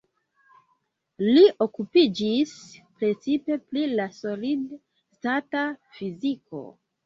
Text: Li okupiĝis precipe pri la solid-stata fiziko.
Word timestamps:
Li 1.25 1.43
okupiĝis 1.65 2.55
precipe 2.79 3.61
pri 3.69 3.87
la 4.01 4.09
solid-stata 4.19 5.67
fiziko. 6.03 6.69